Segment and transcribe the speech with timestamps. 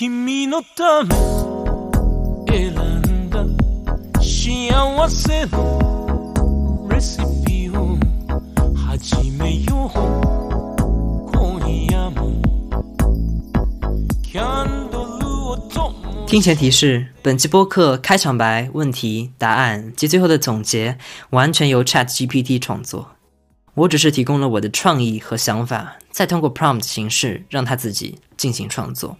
[0.00, 1.14] 君のため
[2.48, 3.44] 選んだ
[4.18, 7.98] 幸せのレシピを
[8.74, 9.90] 始めよう
[11.36, 11.60] 今
[11.90, 12.40] 夜も
[14.22, 15.92] キャンドルを灯
[16.26, 20.96] 听前提是，本期播客开场白、问题、答案及最后的总结
[21.28, 23.10] 完全由 Chat GPT 创作，
[23.74, 29.18] 我只是提供了我的创意和想法，再通过 prompt 形式让它自己进行创作。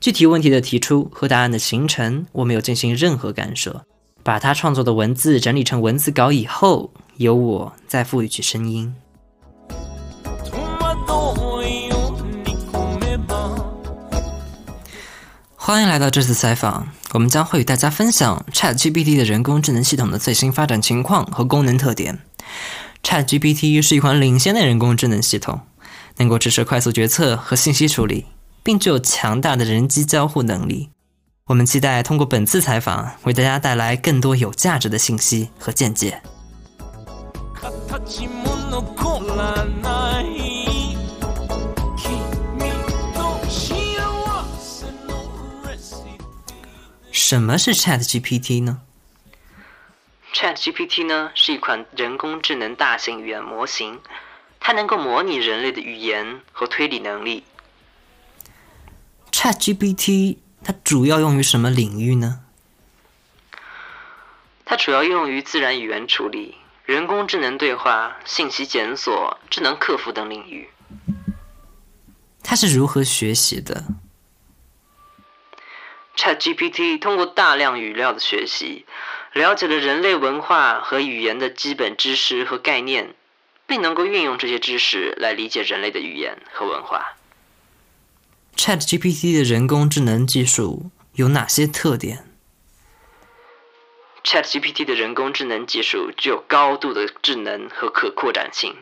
[0.00, 3.84] 具体问题的提出和答案的形成，我没有进行任何干涉。
[4.22, 8.92] 把它创作的文字整理成文字稿以后，由我再赋予去声音。
[11.06, 13.62] 戸惑いを煮込めば
[15.54, 22.18] 欢迎来到这次采访，我们将会与大家分享 ChatGPT 的人工智能系统的最新发展情况和功能特点。
[23.04, 25.60] ChatGPT 是一款领先的人工智能系统，
[26.16, 28.26] 能够支持快速决策和信息处理，
[28.62, 30.90] 并具有强大的人机交互能力。
[31.46, 36.20] 我们期待通过本次采访，为大家带来更多有价值的信息和见解。
[38.04, 40.96] 形も残らない
[41.96, 42.04] 君
[43.14, 43.82] と幸
[44.60, 45.10] せの
[45.64, 48.82] レシピ什么是 ChatGPT 呢？
[50.32, 53.98] ChatGPT 呢是一款人工智能大型语言模型，
[54.60, 57.42] 它能够模拟人类的语言和推理能力。
[59.41, 62.41] ChatGPT 它主要用于什么领域呢？
[64.63, 70.69] 它主要用于自然语言处理、人工智能对话、信息检索、智能客服等领域。
[72.43, 73.83] 它是如何学习的
[76.15, 78.85] ？ChatGPT 通过大量语料的学习，
[79.33, 83.15] 了解了人类文化和语言的基本知识和概念，
[83.65, 87.13] 并能够运用这些知识来理解人类的语言和文化。
[88.63, 92.29] ChatGPT 的人工智能技术有哪些特点
[94.23, 98.75] ？ChatGPT 的人工智能技术具有高度的智能和可扩展性，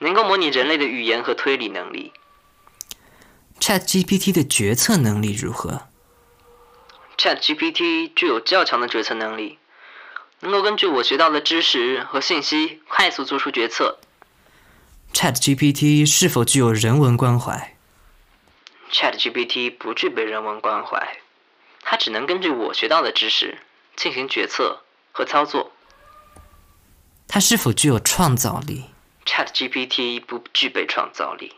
[0.00, 2.12] 能够模拟人类的语言和推理能力。
[3.60, 5.82] ChatGPT 的决策能力如何
[7.16, 9.60] ？ChatGPT 具有较强的决策能力，
[10.40, 14.00] 能够根据我学到的知识和信息快速做出决策。
[15.14, 17.76] ChatGPT 是否具有人文关怀
[18.92, 21.16] ？ChatGPT 不具备人文关怀，
[21.80, 23.58] 它只能根据我学到的知识
[23.96, 25.72] 进行决策和操作。
[27.26, 28.84] 它是否具有创造力
[29.24, 31.54] ？ChatGPT 不具备创造力，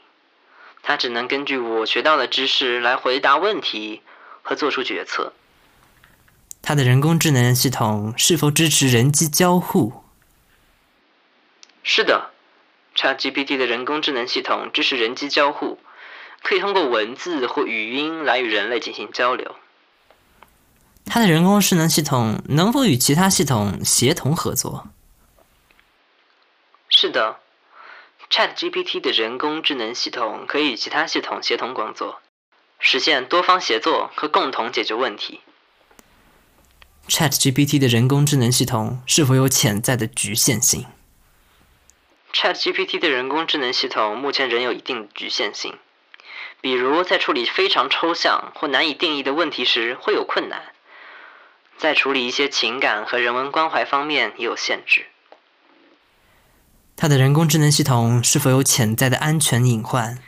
[0.82, 4.02] 它只能根据我学到的知识来回答问题
[4.42, 5.32] 和做出决策。
[6.62, 10.04] 它的人工智能系统是否支持人机交互？
[11.82, 12.30] 是的
[12.94, 15.78] ，ChatGPT 的人工智能系统支持人机交互，
[16.44, 19.56] 可以通过文字或语音来与人类进行交流。
[21.06, 24.86] 它的人工智能系统能否与其他系统协同合作？
[26.88, 27.40] 是的
[28.30, 32.20] ，ChatGPT 的人工智能系统可以与其他系统协同工作，
[32.78, 35.40] 实现多方协作和共同解决问题。
[37.08, 40.86] ChatGPT 的人工智能系统是否有潜在的局限性
[42.32, 45.76] ？ChatGPT 的人工智能系统目前仍有一定的局限性，
[46.64, 50.62] 比如在处理非常抽象或难以定义的问题时会有困难，
[51.76, 55.04] 在处理一些情感和人文关怀方面也有限制。
[56.96, 60.18] 它的人工智能系统是否有潜在的安全隐患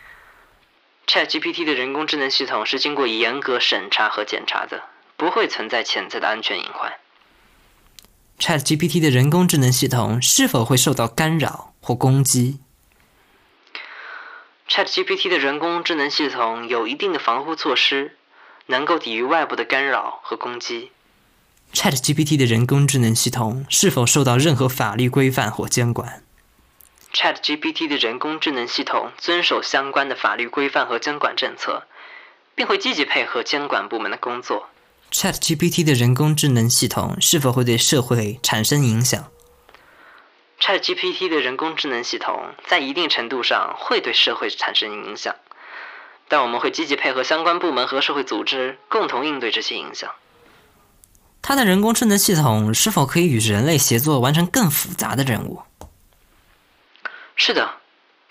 [1.06, 4.82] ？ChatGPT 的人工智能系统是经过严格审查和检查的，
[5.16, 6.92] 不会存在潜在的安全隐患。
[8.38, 12.60] ChatGPT 的人工智能系统是否会受到干扰或攻击
[14.68, 18.16] ？ChatGPT 的人工智能系统有一定的防护措施，
[18.66, 20.90] 能够抵御外部的干扰和攻击。
[21.72, 26.22] ChatGPT 的人工智能系统是否受到任何法律规范或监管
[27.12, 31.84] ？ChatGPT 的人工智能系统遵守相关的法律规范和监管政策，
[32.54, 34.68] 并会积极配合监管部门的工作。
[35.12, 39.30] ChatGPT 的人工智能系统是否会对社会产生影响
[40.60, 45.36] ？ChatGPT 的人工智能系统在一定程度上会对社会产生影响，
[46.28, 50.14] 但我们会积极配合相关部门和社会组织，共同应对这些影响。
[51.42, 55.62] 它的人工智能系统是否可以与人类协作，完成更复杂的任务？
[57.36, 57.74] 是的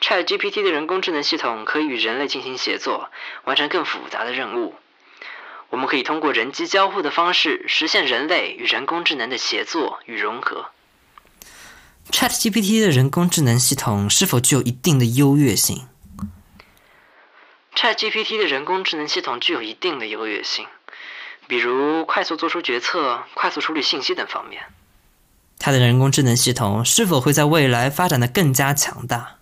[0.01, 3.09] ，ChatGPT 的人工智能系统可以与人类进行协作，
[3.45, 4.75] 完成更复杂的任务。
[5.69, 10.65] 我们可以通过人机交互的方式，实现人类与人工智能的协作与融合。
[12.11, 15.87] ChatGPT 的人工智能系统是否具有一定的优越性
[17.75, 20.65] ChatGPT 的人工智能系统具有一定的优越性，
[21.47, 24.63] 比如快速做出决策、快速处理信息等方面。
[25.59, 29.37] 它的人工智能系统是否会在未来发展的更加强大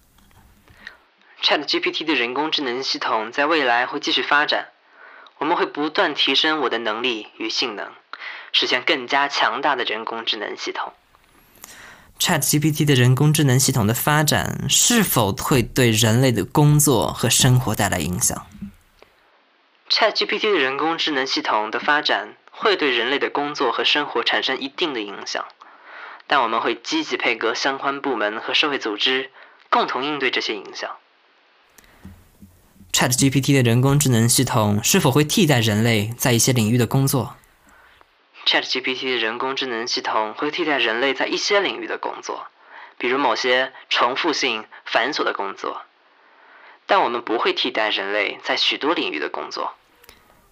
[1.43, 4.69] ？ChatGPT 的人工智能系统在未来会继续发展，
[5.37, 7.91] 我们会不断提升我的能力与性能，
[8.51, 10.93] 实现更加强大的人工智能系统。
[12.19, 18.45] ChatGPT 的人工智能系统的发展是否会对人类的工作和生活带来影响
[19.89, 25.45] ？ChatGPT 的人工智能系统的发展会对人类的工作和生活产生一定的影响。
[26.25, 29.29] 但我们会积极配合相关部门和社会组织，
[29.69, 30.89] 共同应对这些影响。
[32.93, 37.35] ChatGPT 的人工智能系统是否会替代人类在一些领域的工作
[38.45, 42.47] ？ChatGPT 的人工智能系统会替代人类在一些领域的工作，
[42.97, 45.81] 比如某些重复性、繁琐的工作。
[46.85, 49.73] 但我们不会替代人类在许多领域的工作。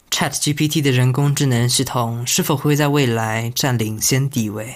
[0.09, 4.73] ChatGPT 的人工智能系统是否会在未来占领先地位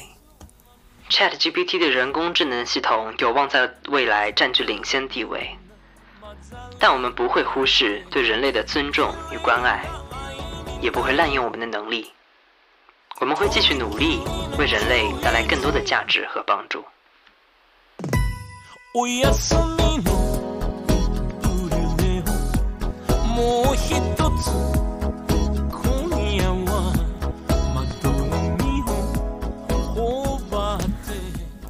[1.10, 5.58] ？ChatGPT 的人工智能系统有望在未来占据领先地位，
[6.80, 9.86] 但我们不会忽视对人类的尊重与关爱，
[10.82, 12.12] 也不会滥用我们的能力。
[13.22, 14.20] 我们会继续努力，
[14.60, 16.84] 为人类带来更多的价值和帮助。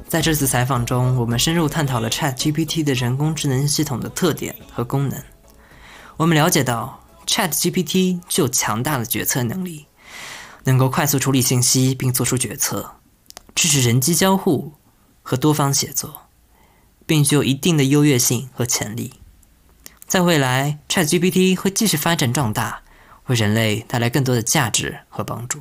[0.08, 5.22] 在这次采访中，我们深入探讨了 ChatGPT 的人工智能系统的特点和功能。
[6.16, 9.86] 我们了解到，ChatGPT 具有强大的决策能力，
[10.66, 12.90] 能够快速处理信息并做出决策，
[13.54, 14.72] 支持人机交互
[15.22, 16.22] 和多方协作，
[17.06, 19.14] 并具有一定的优越性和潜力。
[20.06, 22.82] 在未来，ChatGPT 会继续发展壮大，
[23.26, 25.60] 为人类带来更多的价值和帮助。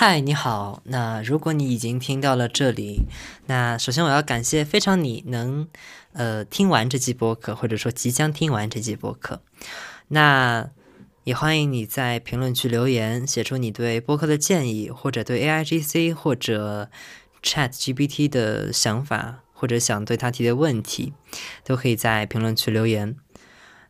[0.00, 0.80] 嗨，你好。
[0.84, 3.00] 那如果你已经听到了这里，
[3.46, 5.66] 那首先我要感谢非常你能
[6.12, 9.42] 呃听完这期播客，或者说即将听完这期播客。
[10.06, 10.70] 那
[11.24, 16.88] 也欢迎你在评论区留言，写出你对播客的建议，或者对 AIGC 或者
[17.42, 21.12] ChatGPT 的想法，或者想对他提的问题，
[21.64, 23.16] 都可以在评论区留言。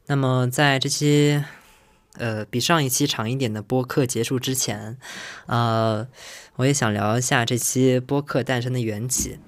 [0.07, 1.45] 那么在这期。
[2.19, 4.99] 呃，比上一期长一点的播客结束之前，
[5.47, 6.07] 呃，
[6.57, 9.39] 我也想聊一下这期播客诞生的缘起。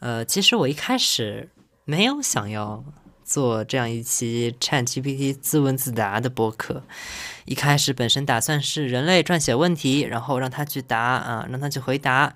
[0.00, 1.50] 呃，其实我一开始
[1.84, 2.84] 没有想要
[3.24, 6.82] 做这样一期 Chat GPT 自问自答的播客，
[7.44, 12.34] 一开始本身打算是人类撰写问题，然后让他去答啊，让他去回答，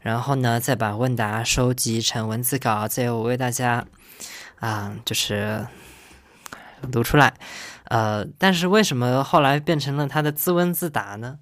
[0.00, 3.86] 然后呢再把问答收集成文字稿，最后我为大家
[4.58, 5.66] 啊，就是
[6.90, 7.34] 读出来。
[7.84, 11.38] 呃，但是为什么后来变成了他的自问自答呢？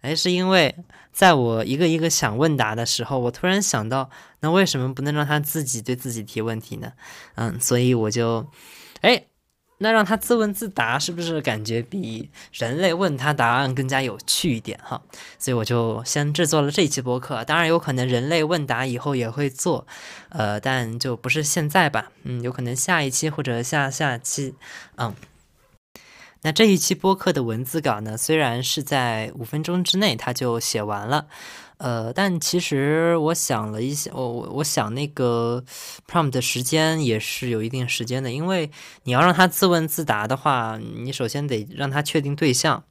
[0.00, 0.74] 哎，是因为
[1.12, 4.10] 在我一个一个想问答的时候，我突然想到，
[4.40, 6.92] 那为什么不能让他自己对自己提问题呢？
[7.36, 8.44] 嗯，所以我就，
[9.02, 9.26] 哎，
[9.78, 15.00] 那让他自问自答，是不是感觉比人类问他答案更加有趣一点哈？
[15.38, 17.44] 所以我就先制作了这期播客。
[17.44, 19.86] 当然，有可能人类问答以后也会做，
[20.30, 22.10] 呃，但就不是现在吧？
[22.24, 24.56] 嗯，有可能下一期或者下下期，
[24.96, 25.14] 嗯。
[26.44, 31.26] 那这一期播客的文字稿呢，虽然是在五分钟之内他就写完了，
[31.76, 35.62] 呃，但其实我想了一下，我我我想那个
[36.10, 38.68] prompt 的时间也是有一定时间的，因为
[39.04, 42.82] 你要让他自问自答的话，你首先得让他确定对象，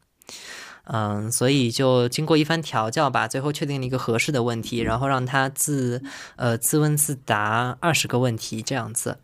[0.86, 6.02] 嗯，所以就经过一番调教吧，最后确定了一个合适的问题，然后让他自
[6.38, 9.18] 呃自问自答二十个问题这样子，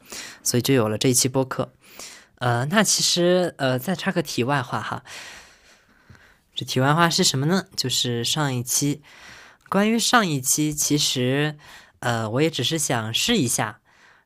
[0.43, 1.69] 所以就有了这一期播客。
[2.39, 5.03] 呃，那其实呃，再插个题外话哈，
[6.53, 7.65] 这题外话是什么呢？
[7.75, 9.01] 就是上一期，
[9.69, 11.57] 关于上一期，其实
[11.99, 13.79] 呃，我也只是想试一下，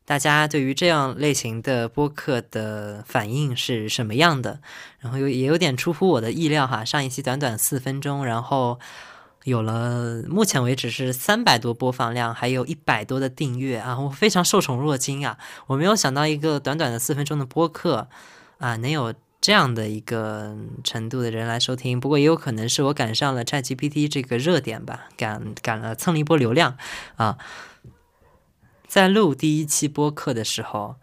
[0.06, 4.60] 大家对于这样类型的播客的反应是什么样的，
[5.00, 8.80] 然后有也有点出乎我的意料哈，上一期短短四分钟，然后。
[9.44, 14.00] 有了，目前为止是三百多播放量，还有一百多的订阅啊！
[14.00, 15.38] 我非常受宠若惊啊！
[15.66, 18.08] 我没有想到一个短短的四分钟的播客
[18.60, 22.00] 啊，能有这样的一个程度的人来收听。
[22.00, 26.78] 不过也有可能是我赶上了 ChatGPT 这个热点吧，赶赶了蹭了一波流量
[27.16, 27.40] 啊！
[28.88, 30.98] 在录第一期播客的时候。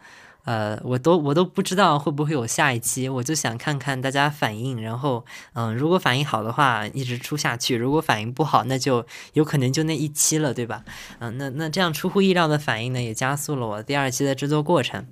[0.48, 10.82] 呃，我都我都不知道会不会有下一期，我就想看看大家反应，然后嗯，如果反应好的话，一直出下去；如果反应不好，那就有可能就那一期了，对吧？
[11.18, 15.06] 嗯，那那这样出乎意料的反应呢，也加速了我第二期的制作过程。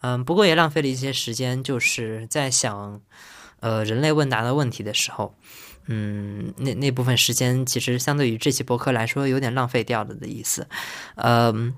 [0.00, 3.02] 嗯，不过也浪费了一些时间，就是在想
[3.60, 5.34] 呃人类问答的问题的时候。
[5.90, 10.66] 嗯，那那部分时间其实相对于这期博客来说有点浪费掉了的意思。
[11.16, 11.74] 嗯，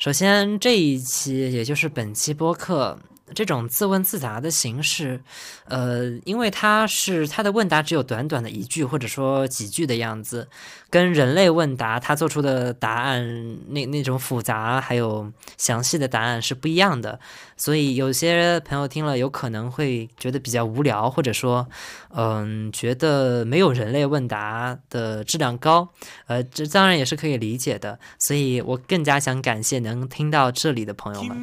[0.00, 2.98] 首先这一期也就是本期播客。
[3.34, 5.20] 这种自问自答的形式，
[5.66, 10.48] 呃，因为它是它的问答只有短短的一句或者说几句的样子，
[10.88, 17.20] 跟人类问答他做出的答案那那种复杂还有详细的答案是不一样的，
[17.56, 21.68] 所以有些朋友听了有可能会觉得比较无聊，或者说，
[22.14, 25.88] 嗯，觉得没有人类问答的质量高，
[26.26, 31.38] 呃，这当然也是可以理解的，所以我更加想感谢能听到这里的朋友们。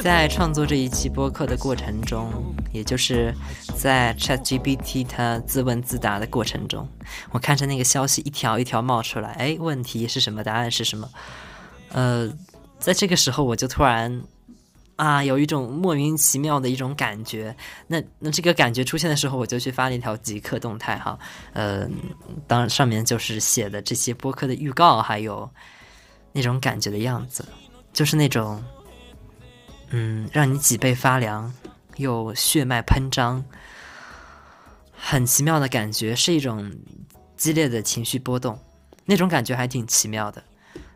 [0.00, 2.30] 在创作这一期播客的过程中，
[2.72, 3.34] 也就是
[3.76, 6.88] 在 ChatGPT 它自问自答的过程中，
[7.32, 10.44] 我看着那个消息一条一条冒出来，哎，问题是什么？
[10.44, 11.10] 答案是什么？
[11.90, 12.32] 呃，
[12.78, 14.22] 在这个时候我就突然
[14.94, 17.56] 啊，有一种莫名其妙的一种感觉。
[17.88, 21.18] 那那这个感觉出现的时候，我就去发了一条即刻动态哈，
[21.52, 21.88] 呃，
[22.46, 25.50] 当上面就是写的这些播客的预告，还有
[26.36, 27.44] 那种感觉的样子，
[27.92, 28.62] 就是那种。
[29.90, 31.54] 嗯，让你脊背发凉，
[31.94, 33.44] 又血脉喷张，
[34.92, 36.72] 很奇妙的感觉，是一种
[37.36, 38.58] 激烈的情绪波动。
[39.04, 40.42] 那种感觉还挺奇妙的，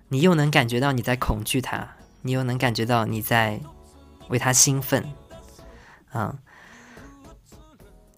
[0.08, 1.88] 你又能感觉到你在恐惧他，
[2.22, 3.60] 你又能感觉到你在
[4.28, 5.08] 为他兴奋，
[6.12, 6.36] 嗯，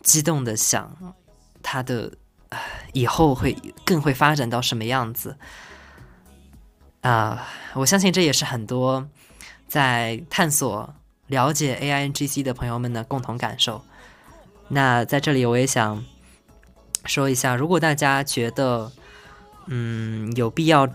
[0.02, 1.14] 激动的想
[1.62, 2.11] 他的
[2.95, 5.37] 以后会更会发展到什么样子
[7.03, 7.47] 啊！
[7.75, 9.09] 我相信这也是很多。
[9.69, 10.95] 在探索、
[11.27, 13.83] 了解 A I N G C 的朋友们的共同感受。
[14.69, 16.05] 那在这里，我也想
[17.05, 18.93] 说一下，如果大家觉得，
[19.67, 20.89] 嗯，有必要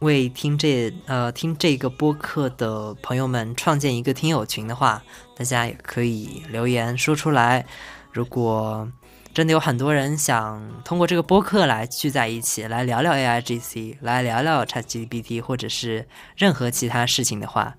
[0.00, 5.02] 为听这呃听这个播客的朋友们创建一个听友群的话，
[5.36, 7.64] 大家也可以留言说出来。
[8.10, 8.90] 如果
[9.36, 17.74] 真的有很多人想通过这个播客来聚在一起，来聊聊 A I G C，来聊聊 Chat G P T，或者是任何其他事情的话。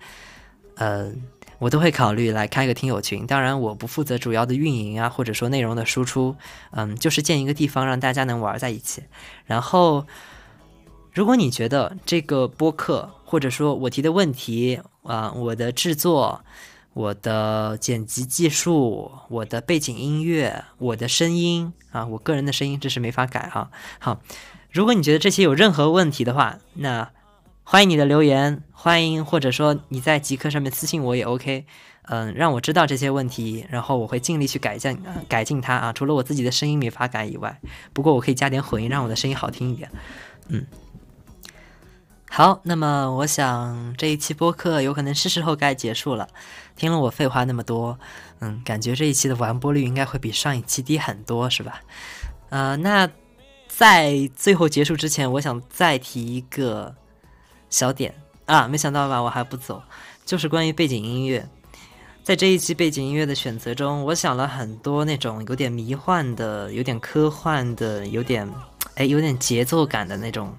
[0.76, 1.12] 呃，
[1.58, 3.26] 我都会考虑来开个听友群。
[3.26, 6.36] 当然，我不负责主要的运营啊，或者说内容的输出。
[6.74, 9.02] 嗯，就是建一个地方让大家能玩在一起。
[9.46, 10.06] 然后，
[11.12, 16.46] 如果你觉得这个播客，或者说我提的问题啊，我的制作、
[16.98, 23.70] 我的剪辑技术、我的背景音乐、我的声音啊，我个人的声音这是没法改哈。
[24.00, 24.20] 好，
[24.72, 27.10] 如果你觉得这些有任何问题的话，那。
[27.70, 31.66] 欢迎你的留言，欢迎或者说你在极客上面私信我也 OK，
[32.04, 35.92] 嗯，让我知道这些问题，然后我会尽力去改进改进它啊。
[35.92, 37.60] 除了我自己的声音没法改以外，
[37.92, 39.92] 不过我可以加点混音，让我的声音好听一点。
[40.48, 40.66] 嗯，
[42.30, 46.28] 好，那么我想这一期播客有可能是时候该结束了。
[46.76, 47.98] 听了我废话那么多，
[48.40, 51.82] 嗯，感觉这一期的完播率应该会比上一期低很多，是吧？
[52.50, 53.10] 呃，那
[53.68, 56.96] 在最后结束之前，我想再提一个。
[57.70, 58.16] 小点
[58.46, 59.22] 啊，没想到吧？
[59.22, 59.84] 我还不走，
[60.26, 61.46] 就是关于背景音乐。
[62.24, 68.50] 在这一期背景音乐的选择中，我想了很多那种有点迷幻的、有点科幻的、有点
[68.96, 70.56] 哎有点节奏感的那种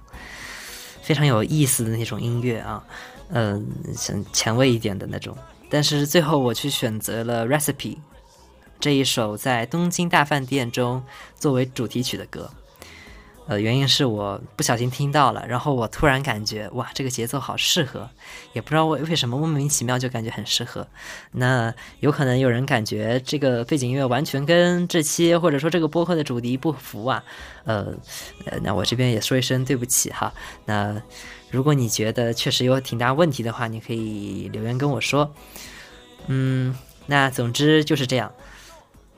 [1.09, 2.85] 非常有意思的那种音乐啊，
[3.31, 5.35] 嗯，前前卫一点的那种。
[5.71, 7.95] 但是最后我去选择了《Recipe》
[8.79, 11.03] 这一首在东京大饭店中
[11.39, 12.51] 作为主题曲的歌。
[13.49, 18.07] 呃，原因是我不小心听到了，然后我突然感觉哇，这个节奏好适合，
[18.53, 20.87] 也不知道为为什么莫名其妙就感觉很适合。
[21.33, 27.25] 那有可能有人感觉这个背景音乐完全跟这期或者说这个播客的主题不符啊，
[27.65, 27.87] 呃，
[28.63, 30.31] 那我这边也说一声对不起哈。
[30.67, 31.01] 那
[31.51, 35.33] 如果你觉得确实有挺大问题的话，你可以留言跟我说。
[36.27, 36.77] 嗯，
[37.07, 38.31] 那总之就是这样。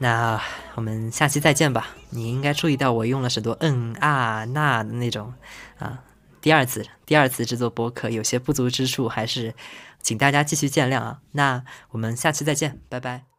[0.02, 0.40] 那
[0.76, 1.88] 我们下期再见吧。
[2.08, 5.34] 你应该注意到我用了很多嗯啊那的那种
[5.78, 6.00] 啊。
[6.40, 9.54] 第二次，第二次制作播客有些不足之处，还是
[10.00, 11.18] 请大家继续见谅啊。
[11.32, 13.29] 那我们下期再见，拜拜。